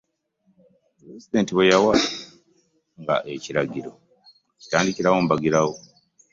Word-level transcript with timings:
pulezidenti 0.97 1.51
bwe 1.53 1.69
yawa 1.71 1.93
nga 3.01 3.15
ekiragiro 3.35 3.91
nga 3.99 4.03
kitandikirawo 4.61 5.17
mbagirawo. 5.25 5.75